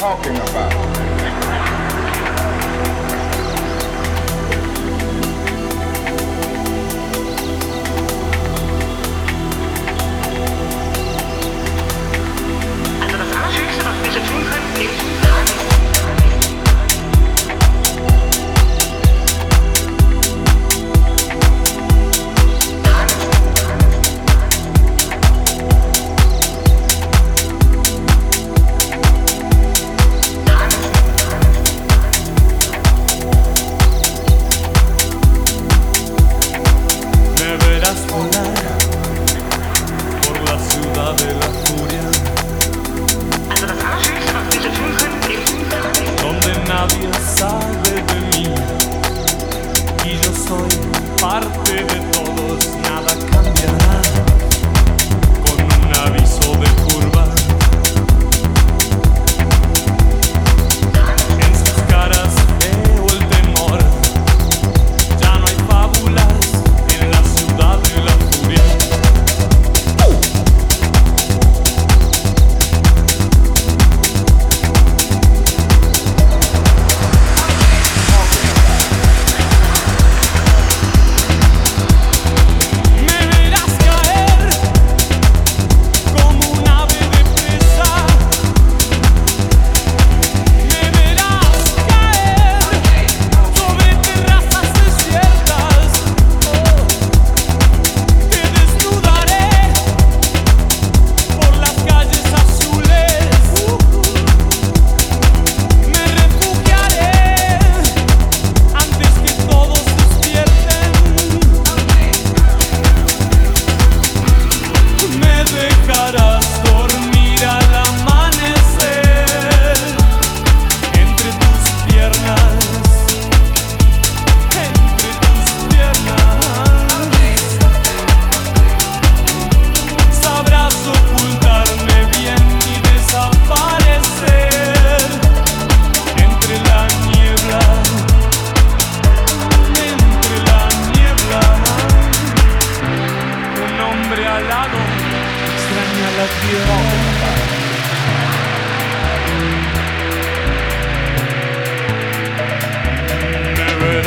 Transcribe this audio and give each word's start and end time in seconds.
talking 0.00 0.34
about? 0.34 0.99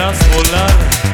Verás 0.04 0.20
volar 0.28 0.70
oh 1.08 1.13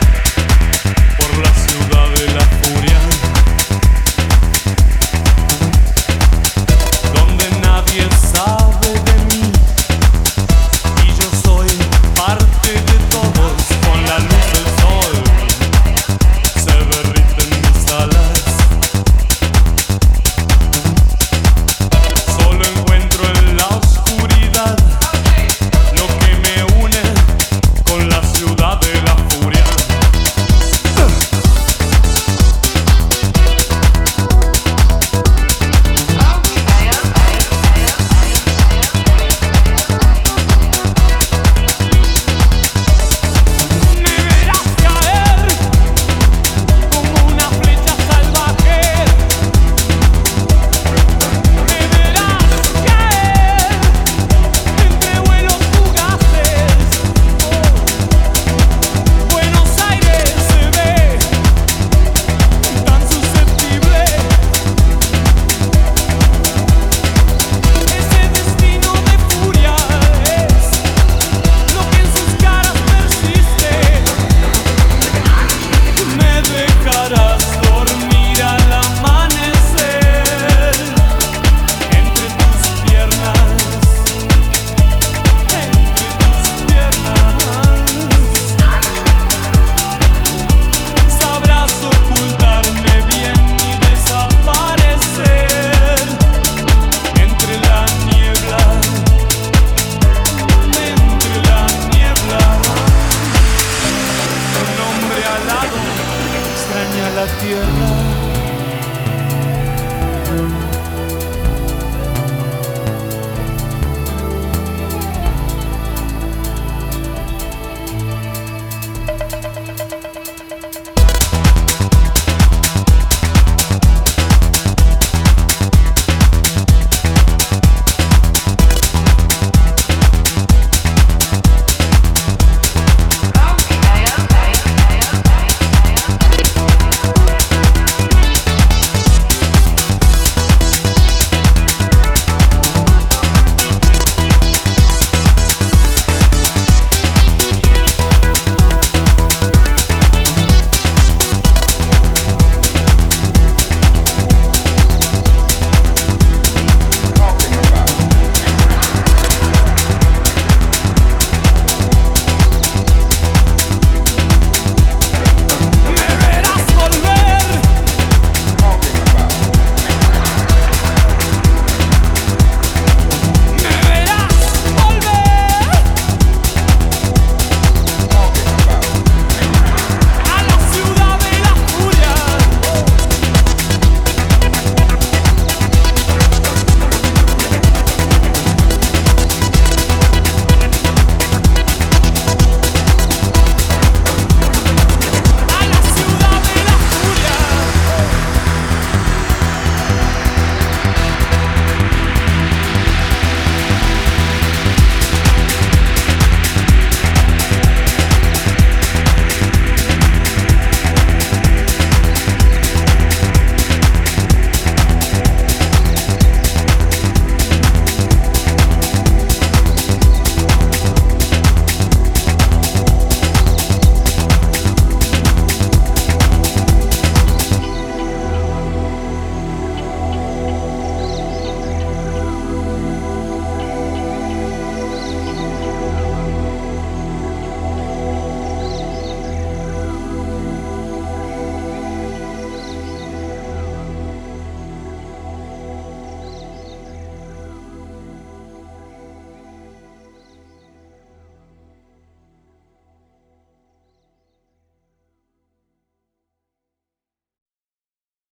la 107.19 107.27
tierra. 107.39 108.08